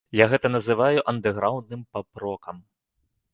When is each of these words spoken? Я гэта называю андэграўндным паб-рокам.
Я 0.19 0.25
гэта 0.31 0.47
называю 0.53 1.03
андэграўндным 1.13 1.85
паб-рокам. 1.93 2.65